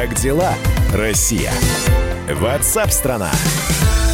[0.00, 0.54] Как дела,
[0.94, 1.52] Россия?
[2.32, 3.32] Ватсап-страна!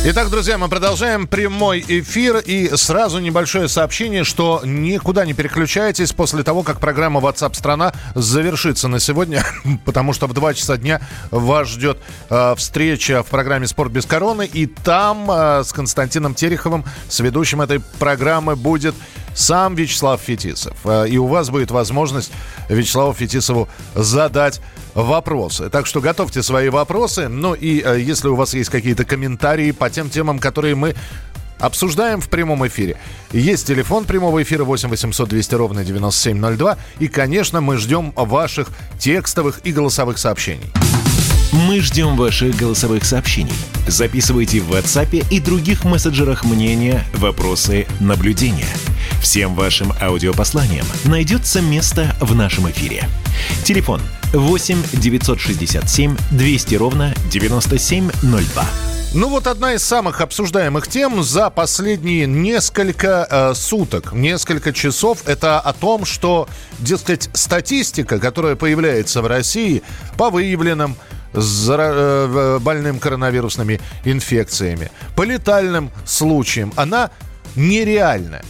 [0.07, 2.39] Итак, друзья, мы продолжаем прямой эфир.
[2.39, 8.89] И сразу небольшое сообщение, что никуда не переключайтесь после того, как программа WhatsApp страна завершится
[8.89, 9.45] на сегодня,
[9.85, 11.99] потому что в 2 часа дня вас ждет
[12.31, 14.47] э, встреча в программе «Спорт без короны».
[14.51, 18.95] И там э, с Константином Тереховым, с ведущим этой программы, будет
[19.35, 20.77] сам Вячеслав Фетисов.
[20.85, 22.33] Э, и у вас будет возможность
[22.69, 24.61] Вячеславу Фетисову задать
[24.95, 25.69] вопросы.
[25.71, 27.29] Так что готовьте свои вопросы.
[27.29, 30.95] Ну и э, если у вас есть какие-то комментарии по тем темам, которые мы
[31.59, 32.97] обсуждаем в прямом эфире.
[33.33, 36.79] Есть телефон прямого эфира 8 800 200 ровно 9702.
[36.99, 40.71] И, конечно, мы ждем ваших текстовых и голосовых сообщений.
[41.55, 43.55] Мы ждем ваших голосовых сообщений.
[43.87, 48.67] Записывайте в WhatsApp и других мессенджерах мнения, вопросы, наблюдения.
[49.23, 53.09] Всем вашим аудиопосланиям найдется место в нашем эфире.
[53.63, 54.01] Телефон
[54.33, 58.65] 8 967 200 ровно 9702.
[59.15, 65.61] Ну вот одна из самых обсуждаемых тем за последние несколько э, суток, несколько часов, это
[65.61, 66.49] о том, что,
[66.81, 69.85] дескать, статистика, которая появляется в России
[70.17, 70.97] по выявленным
[71.35, 77.11] э, больным коронавирусными инфекциями, по летальным случаям, она
[77.57, 78.45] нереальная.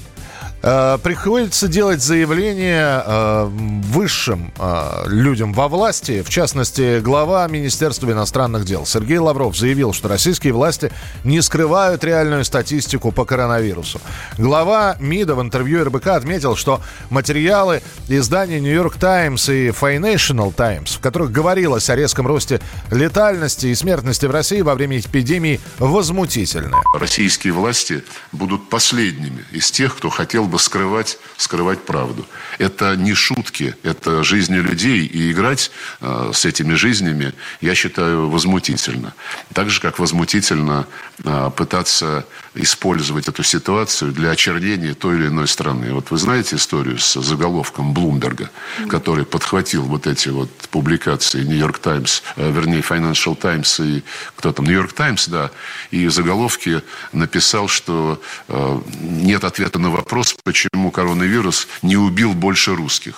[0.67, 8.65] Э, приходится делать заявление э, высшим э, людям во власти, в частности, глава Министерства иностранных
[8.65, 10.91] дел Сергей Лавров заявил, что российские власти
[11.23, 14.01] не скрывают реальную статистику по коронавирусу.
[14.39, 21.01] Глава МИДа в интервью РБК отметил, что материалы издания Нью-Йорк Таймс и Financial Times, в
[21.01, 26.75] которых говорилось о резком росте летальности и смертности в России во время эпидемии, возмутительны.
[26.99, 32.25] Российские власти будут последними из тех, кто хотел бы бы скрывать, скрывать правду.
[32.59, 39.15] Это не шутки, это жизни людей, и играть э, с этими жизнями, я считаю, возмутительно.
[39.53, 40.87] Так же, как возмутительно
[41.25, 45.93] э, пытаться использовать эту ситуацию для очернения той или иной страны.
[45.93, 48.49] Вот вы знаете историю с заголовком Блумберга,
[48.89, 54.05] который подхватил вот эти вот публикации Нью-Йорк Таймс, э, вернее, Financial Times и
[54.37, 55.51] кто там, Нью-Йорк Таймс, да,
[55.91, 56.83] и заголовки
[57.13, 63.15] написал, что э, нет ответа на вопрос, почему коронавирус не убил больше русских.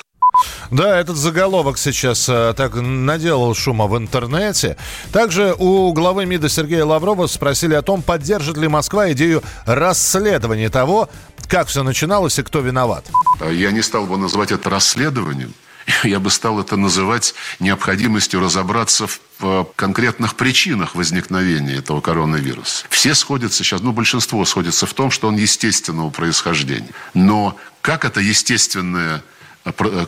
[0.71, 4.77] Да, этот заголовок сейчас э, так наделал шума в интернете.
[5.13, 11.09] Также у главы МИДа Сергея Лаврова спросили о том, поддержит ли Москва идею расследования того,
[11.49, 13.07] как все начиналось и кто виноват.
[13.51, 15.55] Я не стал бы называть это расследованием.
[16.05, 19.07] Я бы стал это называть необходимостью разобраться
[19.39, 22.87] в конкретных причинах возникновения этого коронавируса.
[22.91, 26.91] Все сходятся сейчас, ну, большинство сходится в том, что он естественного происхождения.
[27.15, 29.23] Но как это естественное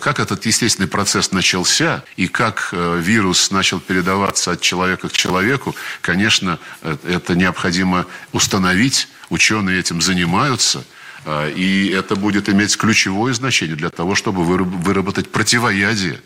[0.01, 5.75] как этот естественный процесс начался и как э, вирус начал передаваться от человека к человеку,
[6.01, 9.09] конечно, э, это необходимо установить.
[9.31, 10.85] Ученые этим занимаются–
[11.27, 16.21] и это будет иметь ключевое значение для того, чтобы выработать противоядие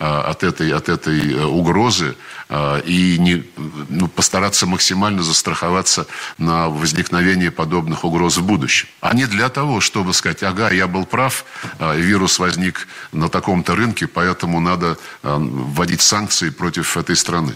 [0.00, 2.16] а, от этой, от этой э, угрозы
[2.48, 3.44] а, и не,
[3.88, 6.06] ну, постараться максимально застраховаться
[6.36, 8.88] на возникновение подобных угроз в будущем.
[9.00, 11.44] А не для того, чтобы сказать, ага, я был прав,
[11.78, 17.54] вирус возник на таком-то рынке, поэтому надо вводить санкции против этой страны.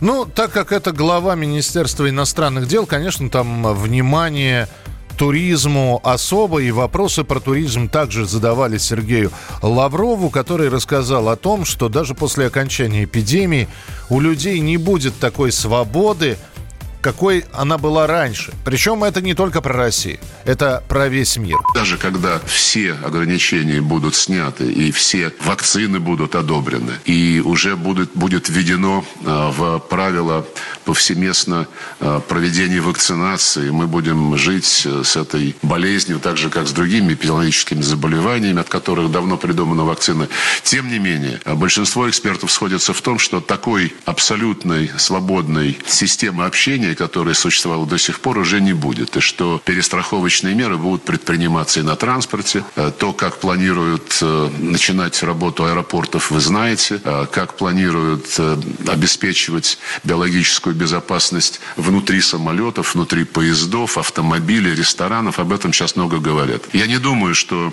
[0.00, 4.68] Ну, так как это глава Министерства иностранных дел, конечно, там внимание
[5.20, 11.90] туризму особо, и вопросы про туризм также задавали Сергею Лаврову, который рассказал о том, что
[11.90, 13.68] даже после окончания эпидемии
[14.08, 16.38] у людей не будет такой свободы,
[17.02, 18.52] какой она была раньше.
[18.64, 21.58] Причем это не только про Россию, это про весь мир.
[21.74, 28.48] Даже когда все ограничения будут сняты и все вакцины будут одобрены, и уже будет, будет
[28.48, 30.46] введено а, в правила
[30.90, 31.68] повсеместно
[32.00, 37.14] а, проведение вакцинации, мы будем жить э, с этой болезнью так же, как с другими
[37.14, 40.28] эпидемиологическими заболеваниями, от которых давно придумана вакцина.
[40.64, 46.80] Тем не менее, а, большинство экспертов сходятся в том, что такой абсолютной свободной системы общения
[46.80, 49.16] положения, которое существовало до сих пор, уже не будет.
[49.16, 52.64] И что перестраховочные меры будут предприниматься и на транспорте.
[52.76, 57.00] Э, то, как планируют э, начинать работу аэропортов, вы знаете.
[57.04, 58.40] Э, как планируют
[58.86, 65.38] обеспечивать биологическую безопасность внутри самолетов, внутри поездов, автомобилей, ресторанов.
[65.38, 66.62] Об этом сейчас много говорят.
[66.72, 67.72] Я не думаю, что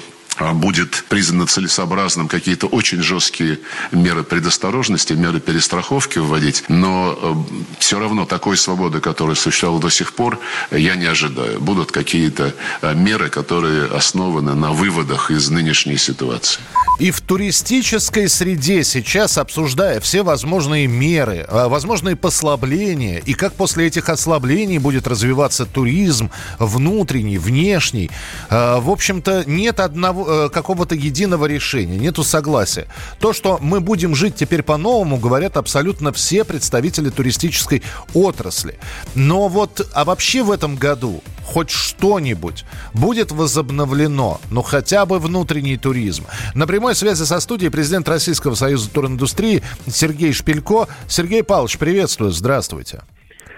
[0.54, 3.60] будет признано целесообразным какие-то очень жесткие
[3.92, 7.36] меры предосторожности, меры перестраховки вводить, но э,
[7.80, 10.40] все равно такой свободы, которая существовала до сих пор,
[10.72, 11.60] я не ожидаю.
[11.60, 16.62] Будут какие-то э, меры, которые основаны на выводах из нынешней ситуации.
[17.00, 23.88] И в туристической среде сейчас, обсуждая все возможные меры, э, возможные послабления, и как после
[23.88, 28.10] этих ослаблений будет развиваться туризм, внутренний, внешний,
[28.50, 32.88] в общем-то, нет одного Э, какого-то единого решения, нету согласия.
[33.20, 37.84] То, что мы будем жить теперь по-новому, говорят абсолютно все представители туристической
[38.14, 38.80] отрасли.
[39.16, 45.78] Но вот, а вообще в этом году хоть что-нибудь будет возобновлено, ну хотя бы внутренний
[45.78, 46.26] туризм.
[46.54, 50.88] На прямой связи со студией президент Российского союза туриндустрии Сергей Шпилько.
[51.08, 53.02] Сергей Павлович, приветствую, здравствуйте.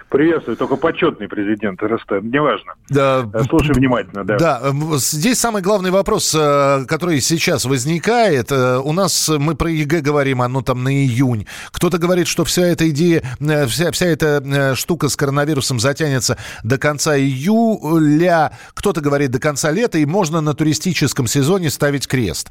[0.10, 2.74] Приветствую, только почетный президент РСТ, неважно.
[2.90, 4.38] Да, э, Слушай внимательно, да.
[4.38, 4.62] Да,
[4.98, 8.52] здесь самый главный вопрос, э, который сейчас возникает.
[8.52, 11.46] Э, у нас, мы про ЕГЭ говорим, оно там на июнь.
[11.72, 13.22] Кто-то говорит, что вся эта идея,
[13.68, 18.52] вся, вся эта штука с коронавирусом затянется до конца июля.
[18.74, 22.50] Кто-то говорит до конца лета, и можно на туристическом сезоне ставить крест.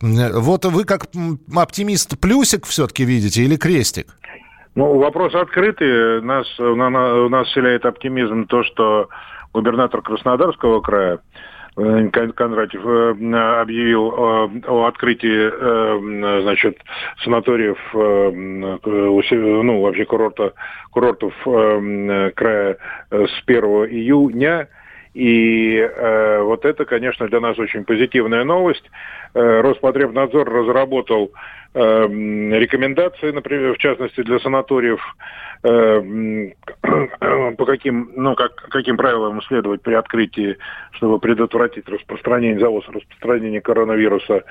[0.00, 1.06] Вот вы как
[1.54, 4.08] оптимист плюсик все-таки видите или крестик?
[4.76, 6.20] Ну, вопрос открытый.
[6.20, 9.08] Нас, у нас вселяет оптимизм то, что
[9.54, 11.20] губернатор Краснодарского края
[11.78, 16.76] э, Кондратьев э, объявил э, о открытии значит,
[17.24, 20.52] санаториев, ну, вообще курорта,
[20.90, 22.76] курортов края
[23.10, 24.68] с 1 июня.
[25.14, 25.90] И
[26.42, 28.84] вот это, конечно, для нас очень позитивная новость.
[29.32, 31.32] Роспотребнадзор разработал
[31.74, 35.00] рекомендации, например, в частности для санаториев,
[35.62, 36.50] э,
[37.56, 40.56] по каким, ну, как, каким правилам следовать при открытии,
[40.92, 44.44] чтобы предотвратить распространение, завоз распространения коронавируса.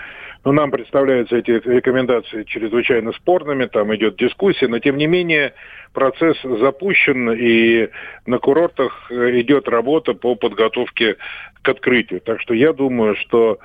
[0.43, 5.53] Но нам представляются эти рекомендации чрезвычайно спорными, там идет дискуссия, но тем не менее
[5.93, 7.89] процесс запущен, и
[8.27, 11.15] на курортах идет работа по подготовке
[11.61, 12.21] к открытию.
[12.21, 13.59] Так что я думаю, что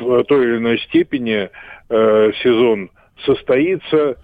[0.00, 1.50] в той или иной степени
[1.88, 2.90] э, сезон
[3.24, 4.16] состоится.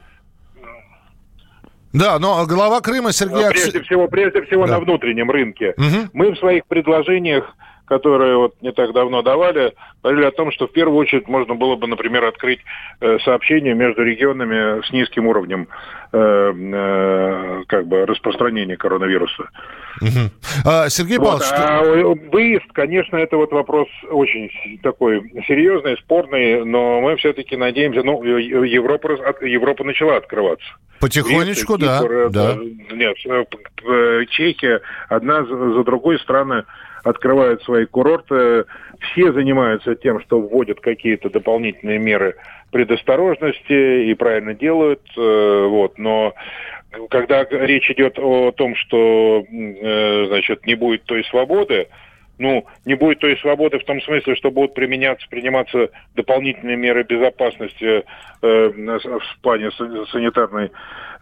[1.92, 3.48] Да, но глава Крыма Сергей...
[3.50, 4.74] Прежде всего, прежде всего да.
[4.74, 5.74] на внутреннем рынке.
[5.76, 6.10] Угу.
[6.12, 7.56] Мы в своих предложениях
[7.88, 11.76] которые вот не так давно давали, говорили о том, что в первую очередь можно было
[11.76, 12.60] бы, например, открыть
[13.00, 15.68] э, сообщение между регионами с низким уровнем
[16.12, 19.48] э, э, как бы распространения коронавируса.
[20.00, 20.66] Угу.
[20.66, 21.46] А, Сергей Павлович...
[21.50, 21.82] Вот, а
[22.30, 24.50] выезд, конечно, это вот вопрос очень
[24.82, 29.08] такой серьезный, спорный, но мы все-таки надеемся, ну, Европа,
[29.40, 30.66] Европа начала открываться.
[31.00, 32.94] Потихонечку, Греция, да, Кипр, да.
[32.94, 33.16] Нет,
[34.30, 36.64] Чехия, одна за другой страны
[37.04, 38.64] открывают свои курорты.
[39.00, 42.36] Все занимаются тем, что вводят какие-то дополнительные меры
[42.70, 45.02] предосторожности и правильно делают.
[45.16, 46.34] Э, вот, но
[47.10, 51.88] когда речь идет о том, что э, значит, не будет той свободы,
[52.38, 58.04] ну, не будет той свободы в том смысле, что будут применяться, приниматься дополнительные меры безопасности
[58.42, 60.70] э, в плане санитарной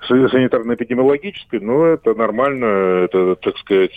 [0.08, 3.92] санитарно-эпидемиологической, но это нормально, это, так сказать,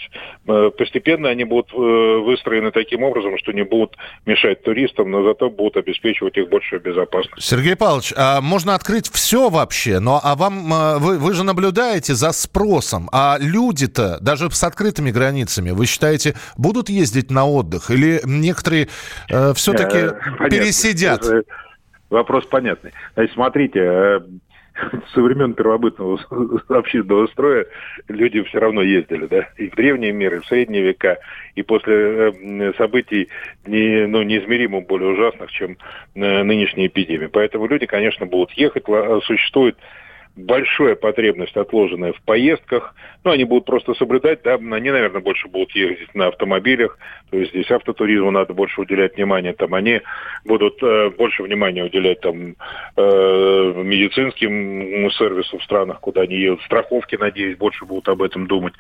[0.48, 5.50] э, постепенно они будут э, выстроены таким образом, что не будут мешать туристам, но зато
[5.50, 7.46] будут обеспечивать их большую безопасность.
[7.46, 12.14] Сергей Павлович, а можно открыть все вообще, но а вам, э, вы, вы же наблюдаете
[12.14, 18.22] за спросом, а люди-то, даже с открытыми границами, вы считаете, будут ездить на отдых или
[18.26, 18.88] некоторые
[19.30, 20.16] э, все-таки
[20.50, 21.24] пересидят?
[22.10, 22.92] Вопрос понятный.
[23.14, 24.22] Значит, смотрите,
[25.14, 26.20] со времен первобытного
[26.70, 27.66] общественного строя
[28.08, 31.18] люди все равно ездили, да, и в древние миры, и в средние века,
[31.56, 33.30] и после э, событий
[33.66, 35.78] не, ну, неизмеримо более ужасных, чем
[36.16, 37.30] э, нынешняя эпидемия.
[37.30, 38.84] Поэтому люди, конечно, будут ехать,
[39.24, 39.78] существует
[40.40, 42.96] большая потребность отложенная в поездках.
[43.24, 46.98] Ну, они будут просто соблюдать, да, они, наверное, больше будут ездить на автомобилях,
[47.30, 50.02] то есть здесь автотуризму надо больше уделять внимание, там они
[50.46, 52.56] будут э, больше внимания уделять там
[52.96, 58.74] э, медицинским сервису в странах, куда они едут, страховки, надеюсь, больше будут об этом думать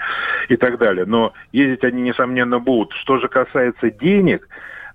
[0.48, 1.06] и так далее.
[1.06, 2.94] Но ездить они, несомненно, будут.
[2.94, 4.48] Что же касается денег,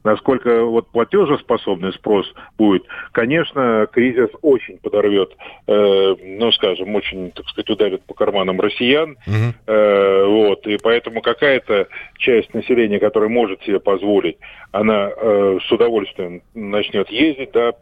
[0.04, 5.30] насколько вот платежеспособный спрос будет, конечно, кризис очень подорвет,
[5.66, 9.16] э, ну, скажем, очень, так сказать, ударит по карманам россиян.
[9.26, 9.54] Угу.
[9.66, 14.36] Э, вот, и поэтому какая-то часть населения, которая может себе позволить,
[14.72, 17.72] она э, с удовольствием начнет ездить, да,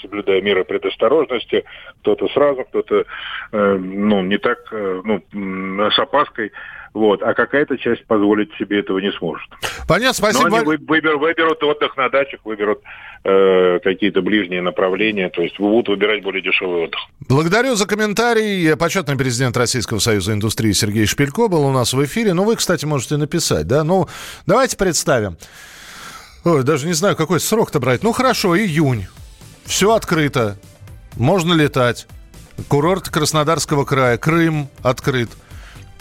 [0.00, 1.64] соблюдая меры предосторожности,
[2.02, 3.04] кто-то сразу, кто-то,
[3.52, 6.52] э, ну, не так, э, ну, с опаской
[6.94, 9.48] Вот, а какая-то часть позволить себе этого не сможет.
[9.88, 10.48] Понятно, спасибо.
[10.48, 12.82] Но они выберут, выберут отдых на дачах, выберут
[13.24, 17.00] э, какие-то ближние направления, то есть будут выбирать более дешевый отдых.
[17.28, 18.76] Благодарю за комментарий.
[18.76, 22.32] Почетный президент Российского союза индустрии Сергей Шпилько был у нас в эфире.
[22.32, 23.82] Ну, вы, кстати, можете написать, да?
[23.82, 24.06] Ну,
[24.46, 25.36] давайте представим.
[26.44, 28.04] Ой, даже не знаю, какой срок-то брать.
[28.04, 29.06] Ну, хорошо, июнь.
[29.64, 30.58] Все открыто.
[31.16, 32.06] Можно летать.
[32.68, 34.16] Курорт Краснодарского края.
[34.16, 35.30] Крым открыт.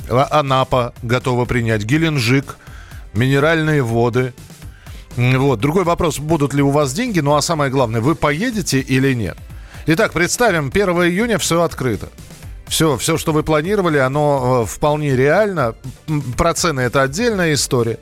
[0.09, 2.57] Анапа готова принять, Геленджик,
[3.13, 4.33] минеральные воды.
[5.15, 5.59] Вот.
[5.59, 9.37] Другой вопрос, будут ли у вас деньги, ну а самое главное, вы поедете или нет.
[9.85, 12.09] Итак, представим, 1 июня все открыто.
[12.67, 15.75] Все, все, что вы планировали, оно э, вполне реально.
[16.37, 17.99] Про цены это отдельная история.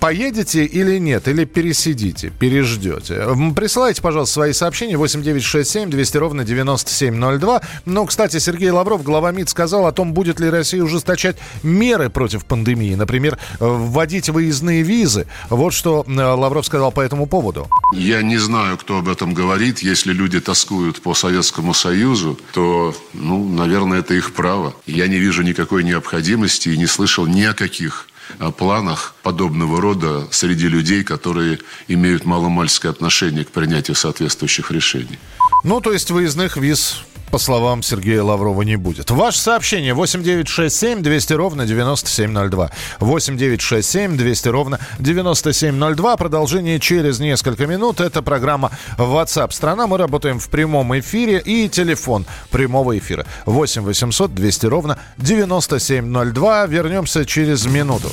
[0.00, 3.26] Поедете или нет, или пересидите, переждете.
[3.54, 7.62] Присылайте, пожалуйста, свои сообщения 8967 200 ровно 9702.
[7.84, 12.44] Ну, кстати, Сергей Лавров, глава МИД, сказал о том, будет ли Россия ужесточать меры против
[12.44, 12.94] пандемии.
[12.94, 15.26] Например, вводить выездные визы.
[15.48, 17.68] Вот что э, Лавров сказал по этому поводу.
[17.92, 19.80] Я не знаю, кто об этом говорит.
[19.80, 24.74] Если люди тоскуют по Советскому Союзу, то, ну, наверное, это их право.
[24.86, 28.09] Я не вижу никакой необходимости и не слышал ни о каких
[28.56, 31.58] планах подобного рода среди людей, которые
[31.88, 35.18] имеют маломальское отношение к принятию соответствующих решений.
[35.64, 39.10] Ну, то есть выездных виз по словам Сергея Лаврова, не будет.
[39.10, 42.70] Ваше сообщение 8967 200 ровно 9702.
[43.00, 46.16] 8967 200 ровно 9702.
[46.16, 48.00] Продолжение через несколько минут.
[48.00, 49.86] Это программа WhatsApp страна.
[49.86, 56.66] Мы работаем в прямом эфире и телефон прямого эфира 8 800 200 ровно 9702.
[56.66, 58.10] Вернемся через минуту.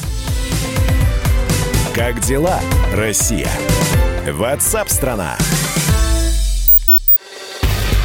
[1.96, 2.60] Как дела,
[2.94, 3.50] Россия?
[4.26, 5.36] WhatsApp страна.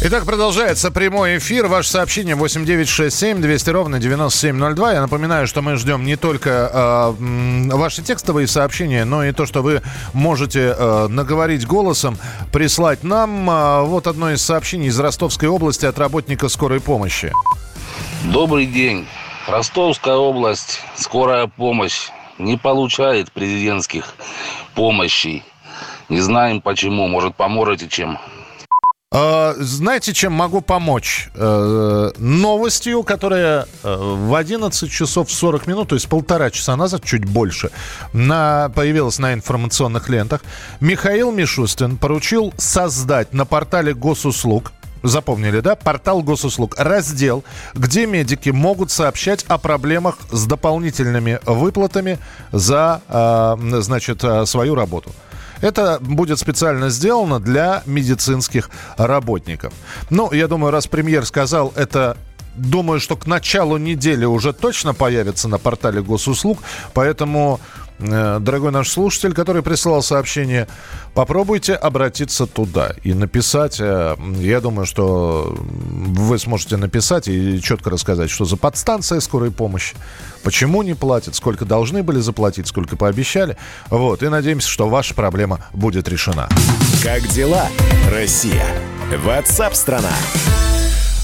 [0.00, 1.66] Итак, продолжается прямой эфир.
[1.66, 4.92] Ваше сообщение 8967 200 ровно 9702.
[4.92, 9.60] Я напоминаю, что мы ждем не только э, ваши текстовые сообщения, но и то, что
[9.60, 12.16] вы можете э, наговорить голосом,
[12.52, 13.50] прислать нам.
[13.50, 17.32] Э, вот одно из сообщений из Ростовской области от работника скорой помощи.
[18.22, 19.04] Добрый день.
[19.48, 24.14] Ростовская область, скорая помощь не получает президентских
[24.76, 25.42] помощей.
[26.08, 27.08] Не знаем почему.
[27.08, 28.16] Может, поможете чем?
[29.10, 31.30] А, знаете, чем могу помочь?
[31.34, 37.24] Э, новостью, которая э, в 11 часов 40 минут, то есть полтора часа назад, чуть
[37.24, 37.70] больше,
[38.12, 40.42] на, появилась на информационных лентах.
[40.80, 44.72] Михаил Мишустин поручил создать на портале госуслуг
[45.04, 45.76] Запомнили, да?
[45.76, 46.74] Портал госуслуг.
[46.76, 52.18] Раздел, где медики могут сообщать о проблемах с дополнительными выплатами
[52.50, 55.12] за, э, значит, свою работу.
[55.60, 59.72] Это будет специально сделано для медицинских работников.
[60.10, 62.16] Ну, я думаю, раз премьер сказал это
[62.58, 66.58] думаю, что к началу недели уже точно появится на портале госуслуг,
[66.92, 67.60] поэтому
[67.98, 70.68] дорогой наш слушатель, который прислал сообщение,
[71.14, 73.78] попробуйте обратиться туда и написать.
[73.80, 79.96] Э, я думаю, что вы сможете написать и четко рассказать, что за подстанция скорой помощи,
[80.42, 83.56] почему не платят, сколько должны были заплатить, сколько пообещали.
[83.88, 86.48] Вот, и надеемся, что ваша проблема будет решена.
[87.02, 87.66] Как дела,
[88.10, 88.66] Россия?
[89.24, 90.12] Ватсап-страна!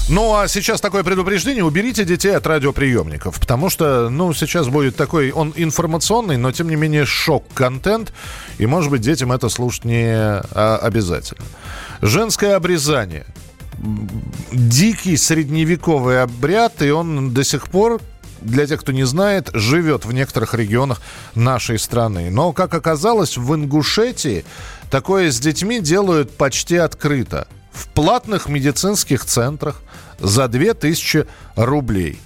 [0.07, 1.63] Ну, а сейчас такое предупреждение.
[1.63, 3.39] Уберите детей от радиоприемников.
[3.39, 8.13] Потому что, ну, сейчас будет такой, он информационный, но, тем не менее, шок-контент.
[8.59, 11.43] И, может быть, детям это слушать не а, обязательно.
[12.01, 13.25] Женское обрезание.
[14.51, 17.99] Дикий средневековый обряд, и он до сих пор
[18.41, 21.01] для тех, кто не знает, живет в некоторых регионах
[21.33, 22.29] нашей страны.
[22.29, 24.45] Но, как оказалось, в Ингушетии
[24.91, 29.81] такое с детьми делают почти открыто в платных медицинских центрах
[30.19, 32.19] за 2000 рублей.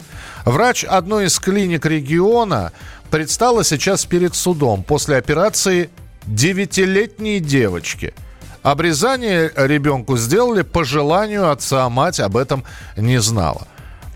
[0.46, 2.72] Врач одной из клиник региона
[3.10, 5.90] предстала сейчас перед судом после операции
[6.26, 8.14] девятилетней девочки.
[8.62, 12.64] Обрезание ребенку сделали по желанию отца, а мать об этом
[12.98, 13.68] не знала.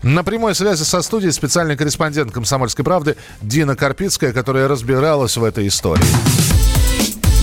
[0.02, 5.66] На прямой связи со студией специальный корреспондент «Комсомольской правды» Дина Карпицкая, которая разбиралась в этой
[5.66, 6.04] истории.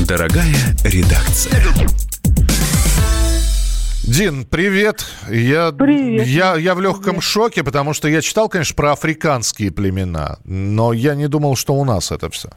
[0.06, 2.11] Дорогая редакция.
[4.04, 5.06] Дин, привет.
[5.30, 6.26] Я, Привет.
[6.26, 11.14] Я, я в легком шоке, потому что я читал, конечно, про африканские племена, но я
[11.14, 12.50] не думал, что у нас это все.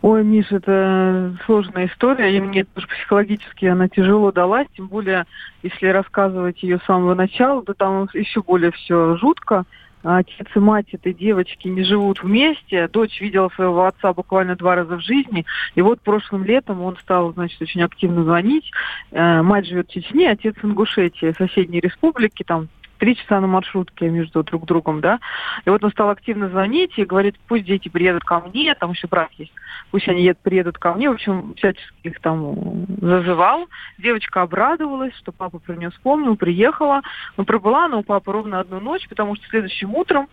[0.00, 5.26] Ой, Миш, это сложная история, и мне тоже психологически она тяжело далась, тем более,
[5.62, 9.64] если рассказывать ее с самого начала, то там еще более все жутко.
[10.02, 12.88] Отец и мать этой девочки не живут вместе.
[12.88, 15.44] Дочь видела своего отца буквально два раза в жизни.
[15.74, 18.70] И вот прошлым летом он стал, значит, очень активно звонить.
[19.10, 24.08] Э, Мать живет в Чечне, отец в Ингушетии, соседней республики, там три часа на маршрутке
[24.08, 25.20] между друг другом, да.
[25.64, 29.06] И вот он стал активно звонить и говорит, пусть дети приедут ко мне, там еще
[29.06, 29.52] брат есть,
[29.90, 31.08] пусть они едут, приедут ко мне.
[31.08, 33.68] В общем, всячески их там зазывал.
[33.98, 37.02] Девочка обрадовалась, что папа про нее вспомнил, приехала.
[37.36, 40.28] Но пробыла она у папы ровно одну ночь, потому что следующим утром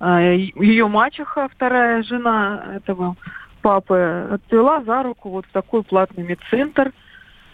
[0.00, 3.16] э, ее мачеха, вторая жена этого
[3.62, 6.92] папы, отвела за руку вот в такой платный медцентр.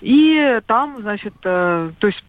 [0.00, 2.24] И там, значит, э, то есть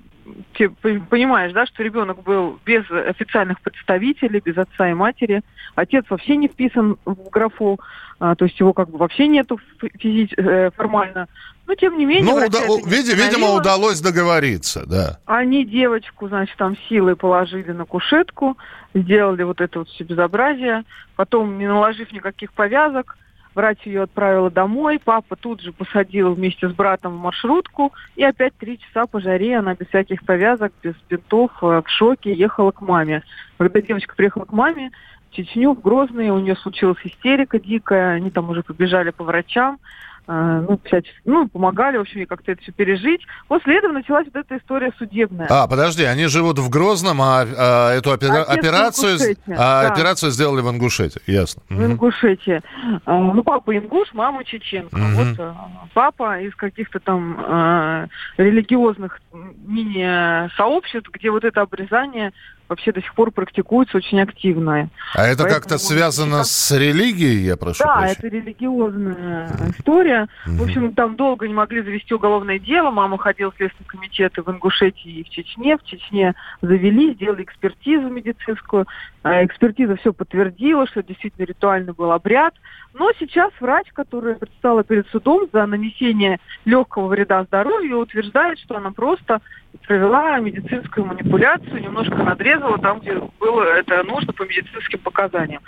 [0.54, 5.42] ты понимаешь, да, что ребенок был без официальных представителей, без отца и матери.
[5.76, 7.80] Отец вообще не вписан в графу,
[8.20, 11.28] а, то есть его как бы вообще нету физи- э, формально.
[11.66, 12.26] Но тем не менее...
[12.26, 15.20] Ну, уда- види- видимо, удалось договориться, да.
[15.26, 18.58] Они девочку, значит, там силой положили на кушетку,
[18.94, 20.84] сделали вот это вот все безобразие.
[21.16, 23.18] Потом, не наложив никаких повязок,
[23.56, 25.00] врач ее отправила домой.
[25.04, 27.94] Папа тут же посадил вместе с братом в маршрутку.
[28.16, 32.34] И опять три часа по жаре она без всяких повязок, без бинтов, э, в шоке
[32.34, 33.24] ехала к маме.
[33.58, 34.92] Когда девочка приехала к маме,
[35.30, 38.16] в Чечню, в Грозный, у нее случилась истерика дикая.
[38.16, 39.80] Они там уже побежали по врачам
[40.28, 43.22] ну, всячески, ну, помогали, в общем, как-то это все пережить.
[43.48, 45.48] После этого началась вот эта история судебная.
[45.50, 49.92] А, подожди, они живут в Грозном, а, а эту опера- Отец операцию, а да.
[49.94, 51.20] операцию сделали в Ингушете.
[51.28, 51.62] Ясно.
[51.70, 51.86] в Мгм.
[51.94, 52.62] Ингушетии.
[53.06, 54.96] А, Ну, папа ингуш, мама чеченка.
[54.98, 55.16] Мгм.
[55.16, 55.54] Вот э,
[55.94, 59.20] папа из каких-то там э, религиозных
[59.66, 62.32] мини-сообществ, где вот это обрезание
[62.74, 64.90] вообще до сих пор практикуется очень активно.
[65.16, 68.16] А это Поэтому, как-то связано сейчас- с религией, я прошу да, прощения?
[68.18, 70.28] это религиозная история.
[70.46, 70.58] Мгм.
[70.58, 72.92] В общем, там долго не могли завести уголовное дело.
[72.92, 75.78] Мама ходила в Следственный комитет в Ингушетии, и в Чечне.
[75.78, 78.88] В Чечне завели, сделали экспертизу медицинскую.
[79.24, 82.54] А Экспертиза все подтвердила, что действительно ритуальный был обряд.
[82.94, 88.92] Но сейчас врач, которая предстала перед судом за нанесение легкого вреда здоровью, утверждает, что она
[88.92, 89.42] просто
[89.88, 95.62] провела медицинскую манипуляцию, немножко надрезала там, где было это нужно по медицинским показаниям.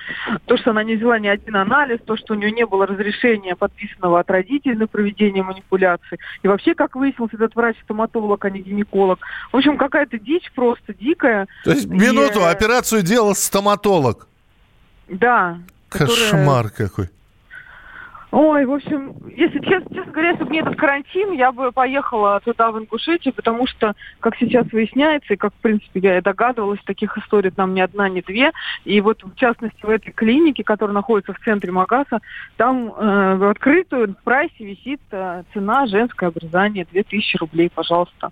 [0.45, 3.55] То, что она не взяла ни один анализ, то, что у нее не было разрешения,
[3.55, 6.19] подписанного от родителей на проведение манипуляций.
[6.43, 9.19] И вообще, как выяснилось, этот врач-стоматолог, а не гинеколог.
[9.51, 11.47] В общем, какая-то дичь просто дикая.
[11.63, 14.27] То есть, И, минуту, э, операцию делал стоматолог.
[15.07, 15.59] Да.
[15.89, 17.09] Кошмар какой.
[18.31, 22.39] Ой, в общем, если честно, честно говоря, если бы не этот карантин, я бы поехала
[22.43, 26.79] туда, в Ингушетию, потому что, как сейчас выясняется, и как, в принципе, я и догадывалась,
[26.85, 28.51] таких историй там ни одна, ни две.
[28.83, 32.19] И вот, в частности, в этой клинике, которая находится в центре Магаса,
[32.57, 38.31] там э, в открытую в прайсе висит э, цена женское обрезание 2000 рублей, пожалуйста.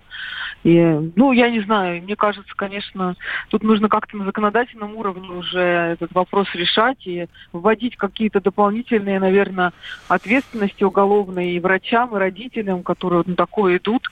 [0.64, 0.80] И,
[1.16, 3.16] ну, я не знаю, мне кажется, конечно,
[3.50, 9.72] тут нужно как-то на законодательном уровне уже этот вопрос решать и вводить какие-то дополнительные, наверное,
[10.08, 14.08] ответственности уголовные и врачам, и родителям, которые вот на такое идут.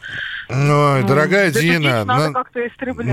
[0.49, 0.57] Ой,
[1.03, 2.33] Ну, дорогая эту Дина, на-.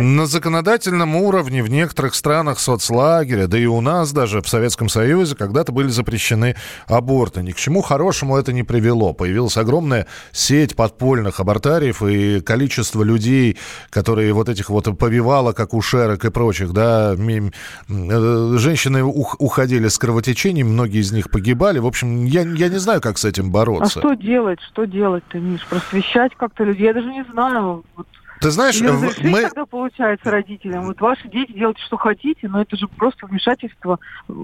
[0.02, 5.36] На законодательном уровне в некоторых странах соцлагеря, да и у нас даже в Советском Союзе
[5.36, 6.56] когда-то были запрещены
[6.88, 7.42] аборты.
[7.42, 9.14] Ни к чему хорошему это не привело.
[9.14, 13.58] Появилась огромная сеть подпольных абортариев и количество людей,
[13.90, 20.70] которые вот этих вот повивалок, акушерок и прочих, да, э, женщины ух- уходили с кровотечением,
[20.70, 21.80] многие из них погибали.
[21.80, 24.00] В общем, я, я не знаю, как с этим А бороться.
[24.00, 24.60] что делать?
[24.72, 25.66] Что делать-то, Миш?
[25.68, 26.88] Просвещать как-то людей?
[26.88, 27.84] Я даже не знаю.
[27.96, 28.08] Вот.
[28.40, 29.42] Ты знаешь, в- мы...
[29.42, 30.86] тогда, получается, родителям.
[30.86, 34.00] Вот ваши дети делайте, что хотите, но это же просто вмешательство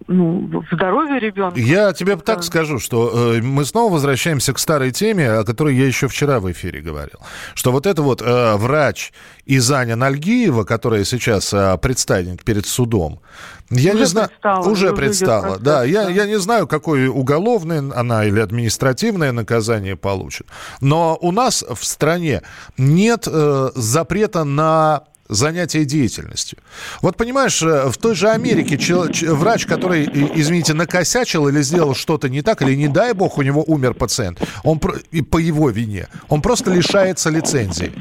[0.08, 1.60] ну, в здоровье ребенка.
[1.60, 5.86] Я тебе так скажу, что э, мы снова возвращаемся к старой теме, о которой я
[5.86, 7.20] еще вчера в эфире говорил.
[7.54, 9.14] Что вот это вот э, врач
[9.46, 13.22] из Аня Нальгиева, которая сейчас э, предстанет перед судом,
[13.70, 14.30] я Уже не знаю,
[14.72, 20.48] уже предстала, да, я, я не знаю, какое уголовное она или административное наказание получит,
[20.82, 22.42] но у нас в стране
[22.78, 26.60] нет э, запрета на занятие деятельностью.
[27.02, 31.96] Вот понимаешь, э, в той же Америке чел- ч- врач, который, извините, накосячил или сделал
[31.96, 36.08] что-то не так, или не дай бог у него умер пациент, он по его вине,
[36.30, 37.92] он просто лишается лицензии.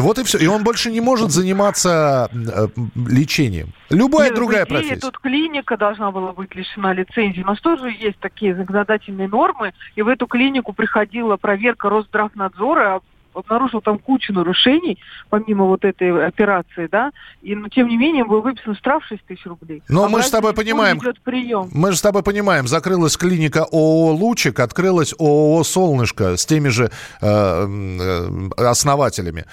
[0.00, 0.38] Вот и все.
[0.38, 3.68] И он больше не может заниматься э, лечением.
[3.90, 5.00] Любая Нет, другая идее, профессия.
[5.00, 7.42] Тут клиника должна была быть лишена лицензии.
[7.42, 9.72] У нас тоже есть такие законодательные нормы.
[9.94, 13.00] И в эту клинику приходила проверка Росздравнадзора,
[13.36, 14.98] обнаружил там кучу нарушений,
[15.30, 17.10] помимо вот этой операции, да,
[17.42, 19.82] и, но тем не менее был выписан штраф 6 тысяч рублей.
[19.88, 21.68] Но А мы же с тобой понимаем- прием.
[21.72, 26.90] Мы же с тобой понимаем, закрылась клиника ООО «Лучик», открылась ООО «Солнышко» с теми же
[27.20, 29.44] э, э, основателями.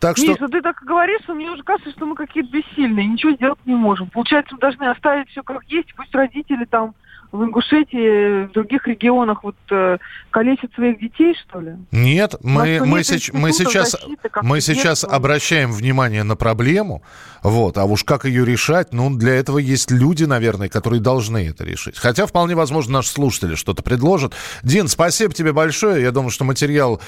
[0.00, 0.26] Так что...
[0.26, 3.74] Миша, ты так говоришь, что мне уже кажется, что мы какие-то бессильные, ничего сделать не
[3.74, 4.08] можем.
[4.08, 6.94] Получается, мы должны оставить все как есть, пусть родители там
[7.32, 9.98] в Ингушетии, в других регионах вот э,
[10.30, 11.76] калечат своих детей, что ли?
[11.92, 17.02] Нет, мы, мы, сеч- мы сейчас, защиты, мы сейчас обращаем внимание на проблему,
[17.42, 21.64] вот, а уж как ее решать, ну, для этого есть люди, наверное, которые должны это
[21.64, 21.96] решить.
[21.98, 24.34] Хотя, вполне возможно, наши слушатели что-то предложат.
[24.62, 26.02] Дин, спасибо тебе большое.
[26.02, 27.00] Я думаю, что материал...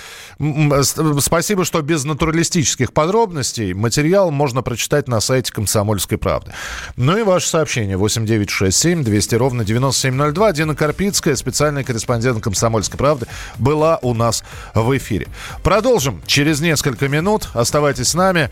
[1.21, 3.75] Спасибо, что без натуралистических подробностей.
[3.75, 6.53] Материал можно прочитать на сайте «Комсомольской правды».
[6.97, 9.65] Ну и ваше сообщение 8967 200 ровно
[10.12, 10.53] 9702.
[10.53, 13.27] Дина Карпицкая, специальный корреспондент «Комсомольской правды»,
[13.59, 14.44] была у нас
[14.75, 15.29] в эфире.
[15.62, 17.48] Продолжим через несколько минут.
[17.55, 18.51] Оставайтесь с нами.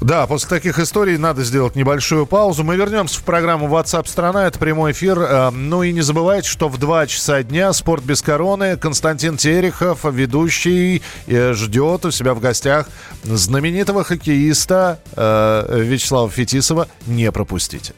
[0.00, 2.62] Да, после таких историй надо сделать небольшую паузу.
[2.64, 4.46] Мы вернемся в программу WhatsApp страна.
[4.46, 5.18] Это прямой эфир.
[5.18, 8.76] Э, Ну и не забывайте, что в 2 часа дня спорт без короны.
[8.76, 12.88] Константин Терехов, ведущий, э, ждет у себя в гостях
[13.24, 16.88] знаменитого хоккеиста э, Вячеслава Фетисова.
[17.06, 17.94] Не пропустите.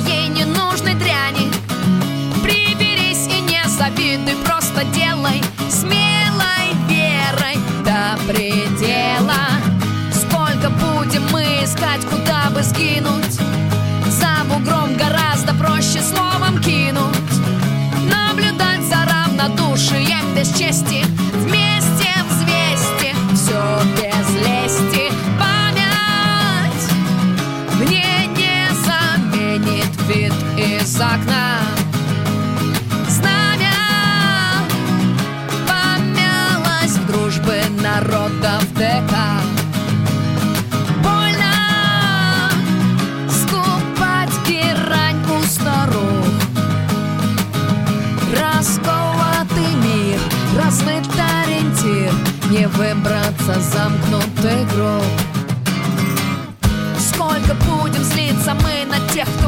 [0.00, 0.37] Голове
[52.78, 55.02] выбраться замкнутый гроб.
[56.96, 59.47] Сколько будем злиться мы на тех, кто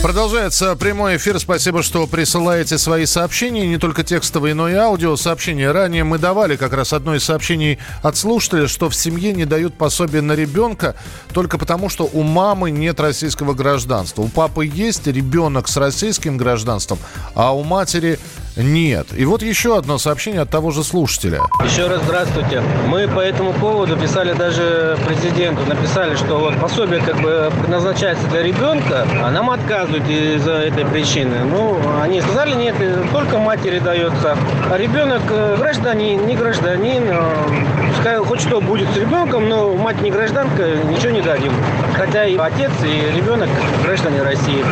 [0.00, 1.40] Продолжается прямой эфир.
[1.40, 5.72] Спасибо, что присылаете свои сообщения, не только текстовые, но и аудио сообщения.
[5.72, 9.74] Ранее мы давали как раз одно из сообщений от слушателя, что в семье не дают
[9.74, 10.94] пособие на ребенка
[11.32, 14.22] только потому, что у мамы нет российского гражданства.
[14.22, 17.00] У папы есть ребенок с российским гражданством,
[17.34, 18.20] а у матери
[18.58, 19.08] нет.
[19.16, 21.42] И вот еще одно сообщение от того же слушателя.
[21.64, 22.62] Еще раз здравствуйте.
[22.86, 28.42] Мы по этому поводу писали даже президенту, написали, что вот пособие как бы предназначается для
[28.42, 31.44] ребенка, а нам отказывают из-за этой причины.
[31.44, 32.74] Ну, они сказали, нет,
[33.12, 34.36] только матери дается.
[34.70, 40.00] А ребенок э, гражданин, не гражданин, э, пускай хоть что будет с ребенком, но мать
[40.02, 41.52] не гражданка, ничего не дадим.
[41.94, 43.48] Хотя и отец, и ребенок
[43.84, 44.64] граждане России.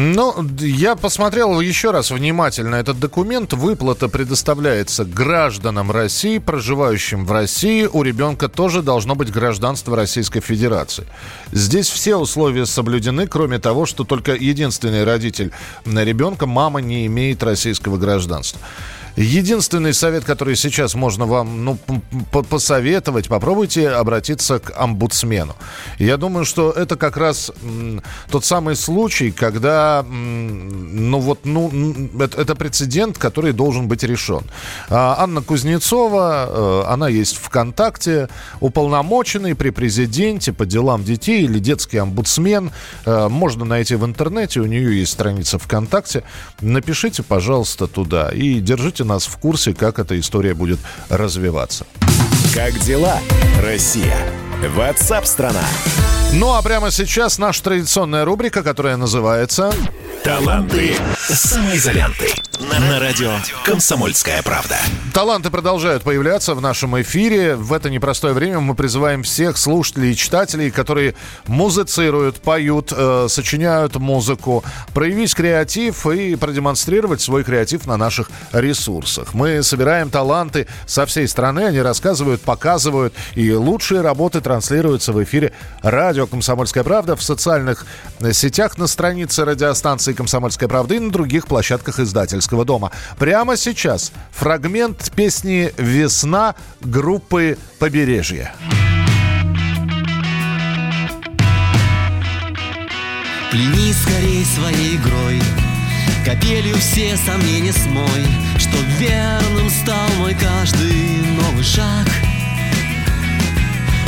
[0.00, 3.52] Ну, я посмотрел еще раз внимательно этот документ.
[3.52, 7.88] Выплата предоставляется гражданам России, проживающим в России.
[7.92, 11.04] У ребенка тоже должно быть гражданство Российской Федерации.
[11.50, 15.50] Здесь все условия соблюдены, кроме того, что только единственный родитель
[15.84, 18.60] на ребенка, мама, не имеет российского гражданства.
[19.18, 21.78] Единственный совет, который сейчас можно вам ну,
[22.30, 25.56] посоветовать, попробуйте обратиться к омбудсмену.
[25.98, 27.50] Я думаю, что это как раз
[28.30, 31.68] тот самый случай, когда, ну вот, ну,
[32.20, 34.42] это, это прецедент, который должен быть решен.
[34.88, 38.28] А, Анна Кузнецова, э, она есть ВКонтакте,
[38.60, 42.70] уполномоченный при президенте по делам детей или детский омбудсмен.
[43.04, 46.22] Э, можно найти в интернете, у нее есть страница ВКонтакте.
[46.60, 51.86] Напишите, пожалуйста, туда и держите нас в курсе, как эта история будет развиваться.
[52.54, 53.18] Как дела,
[53.60, 54.16] Россия?
[54.66, 55.62] Ватсап-страна!
[56.32, 59.72] Ну а прямо сейчас наша традиционная рубрика, которая называется...
[60.24, 62.34] Таланты самоизоленты.
[62.60, 63.30] На радио
[63.64, 64.76] «Комсомольская правда».
[65.14, 67.54] Таланты продолжают появляться в нашем эфире.
[67.54, 71.14] В это непростое время мы призываем всех слушателей и читателей, которые
[71.46, 79.34] музицируют, поют, э, сочиняют музыку, проявить креатив и продемонстрировать свой креатив на наших ресурсах.
[79.34, 85.52] Мы собираем таланты со всей страны, они рассказывают, показывают, и лучшие работы транслируются в эфире
[85.82, 87.84] радио «Комсомольская правда» в социальных
[88.32, 92.90] сетях на странице радиостанции «Комсомольская правда» и на других площадках издательского дома.
[93.18, 98.50] Прямо сейчас фрагмент песни «Весна» группы «Побережье».
[103.50, 105.42] Плени скорей своей игрой
[106.24, 108.26] Капелью все сомнения смой
[108.58, 112.06] Что верным стал мой каждый новый шаг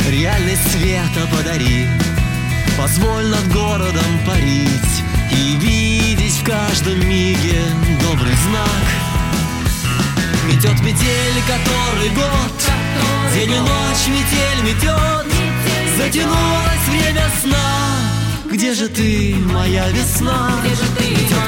[0.09, 1.87] Реальность света подари.
[2.77, 7.61] Позволь над городом парить И видеть в каждом миге
[8.01, 8.85] добрый знак.
[10.47, 12.71] Метет метель, который год.
[13.33, 15.27] День и ночь метель метет.
[15.97, 17.91] Затянулось время сна.
[18.51, 20.51] Где же ты, моя весна?
[20.63, 20.89] Метет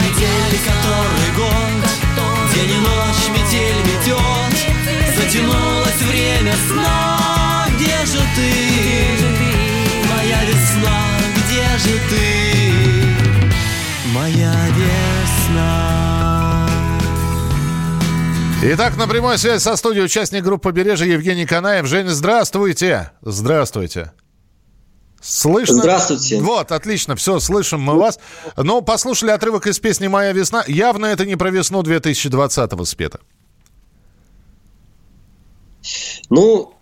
[0.02, 2.54] метель, который год.
[2.54, 5.18] День и ночь метель метет.
[5.18, 7.23] Затянулось время сна
[8.04, 8.52] Где же ты,
[10.13, 11.00] моя весна?
[11.38, 12.26] Где же ты,
[14.13, 16.68] моя весна?
[18.62, 21.86] Итак, на прямой связи со студией участник группы «Побережье» Евгений Канаев.
[21.86, 23.12] Женя, здравствуйте.
[23.22, 24.12] Здравствуйте.
[25.22, 25.78] Слышно?
[25.78, 26.42] Здравствуйте.
[26.42, 28.20] Вот, отлично, все, слышим мы вас.
[28.58, 30.66] Ну, послушали отрывок из песни «Моя весна».
[30.68, 33.22] Явно это не про весну 2020-го спета.
[36.30, 36.74] Ну,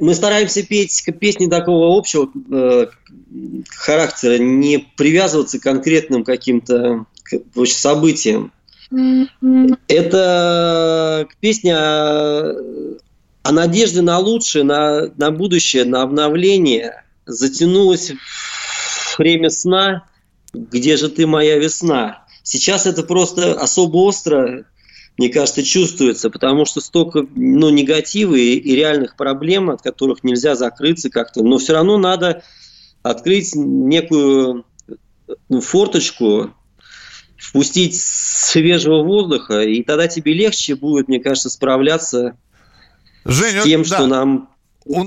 [0.00, 2.86] мы стараемся петь песни такого общего э,
[3.70, 7.06] характера, не привязываться к конкретным каким-то
[7.66, 8.52] событиям.
[9.88, 12.54] Это песня о,
[13.42, 17.04] о надежде на лучшее, на, на будущее, на обновление.
[17.26, 18.12] Затянулось
[19.18, 20.04] время сна.
[20.52, 22.24] Где же ты, моя весна?
[22.42, 24.64] Сейчас это просто особо остро
[25.16, 30.56] мне кажется, чувствуется, потому что столько ну, негатива и, и реальных проблем, от которых нельзя
[30.56, 31.42] закрыться как-то.
[31.44, 32.42] Но все равно надо
[33.02, 34.64] открыть некую
[35.48, 36.50] ну, форточку,
[37.36, 42.36] впустить свежего воздуха, и тогда тебе легче будет, мне кажется, справляться
[43.24, 43.86] Женя, с тем, да.
[43.86, 44.48] что нам
[44.86, 45.06] у,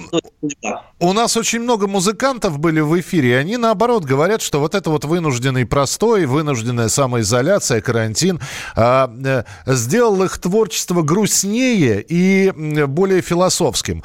[1.00, 4.90] у нас очень много музыкантов были в эфире, и они наоборот говорят, что вот это
[4.90, 8.40] вот вынужденный простой, вынужденная самоизоляция, карантин
[8.76, 12.52] а, э, сделал их творчество грустнее и
[12.88, 14.04] более философским.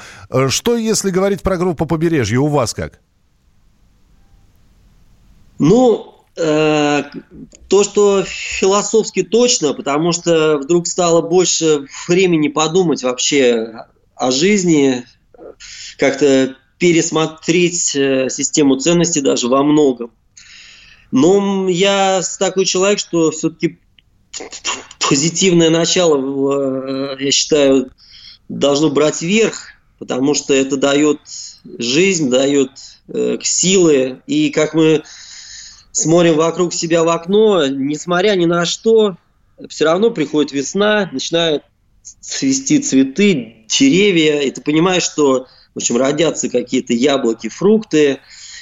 [0.49, 3.01] Что если говорить про группу «Побережье», у вас как?
[5.59, 7.05] Ну, э,
[7.69, 15.05] то, что философски точно, потому что вдруг стало больше времени подумать вообще о жизни,
[15.99, 20.11] как-то пересмотреть э, систему ценностей даже во многом.
[21.11, 23.79] Но я такой человек, что все-таки
[24.99, 27.93] позитивное начало, я считаю,
[28.49, 31.21] должно брать верх, потому что это дает
[31.79, 32.71] жизнь, дает
[33.09, 34.23] э, силы.
[34.27, 35.03] И как мы
[35.93, 39.17] смотрим вокруг себя в окно, несмотря ни на что,
[39.69, 41.63] все равно приходит весна, начинают
[42.21, 48.21] цвести цветы, деревья, и ты понимаешь, что в общем, родятся какие-то яблоки, фрукты,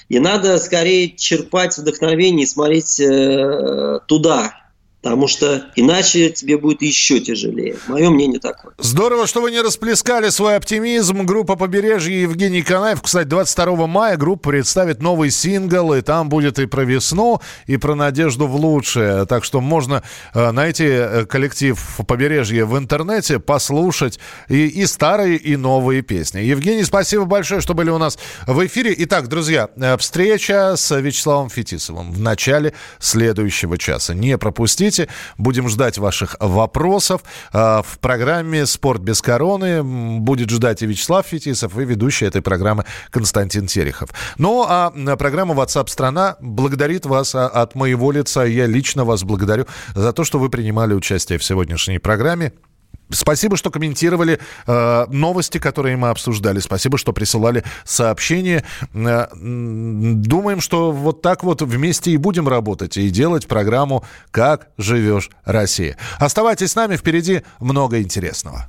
[0.09, 4.60] и надо скорее черпать вдохновение и смотреть э, туда,
[5.03, 7.77] Потому что иначе тебе будет еще тяжелее.
[7.89, 8.75] Мое мнение такое.
[8.77, 11.25] Здорово, что вы не расплескали свой оптимизм.
[11.25, 13.01] Группа «Побережье» Евгений Канаев.
[13.01, 17.95] Кстати, 22 мая группа представит новый сингл, и там будет и про весну, и про
[17.95, 19.25] надежду в лучшее.
[19.25, 20.03] Так что можно
[20.35, 26.41] э, найти э, коллектив «Побережье» в интернете, послушать и, и старые, и новые песни.
[26.41, 28.95] Евгений, спасибо большое, что были у нас в эфире.
[28.99, 34.13] Итак, друзья, э, встреча с Вячеславом Фетисовым в начале следующего часа.
[34.13, 35.09] Не пропустите пишите.
[35.39, 37.23] Будем ждать ваших вопросов.
[37.53, 42.85] А, в программе «Спорт без короны» будет ждать и Вячеслав Фетисов, и ведущий этой программы
[43.11, 44.11] Константин Терехов.
[44.39, 48.45] Ну, а программа WhatsApp страна благодарит вас а, от моего лица.
[48.45, 52.53] Я лично вас благодарю за то, что вы принимали участие в сегодняшней программе.
[53.11, 56.59] Спасибо, что комментировали э, новости, которые мы обсуждали.
[56.61, 58.65] Спасибо, что присылали сообщения.
[58.95, 65.31] Э, думаем, что вот так вот вместе и будем работать и делать программу «Как живешь,
[65.45, 65.97] Россия».
[66.19, 68.69] Оставайтесь с нами, впереди много интересного.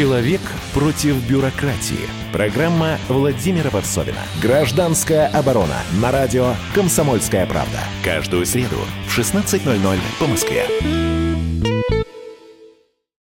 [0.00, 0.40] Человек
[0.72, 2.08] против бюрократии.
[2.32, 4.20] Программа Владимира Варсовина.
[4.40, 5.76] Гражданская оборона.
[6.00, 7.80] На радио «Комсомольская правда».
[8.02, 11.19] Каждую среду в 16.00 по Москве.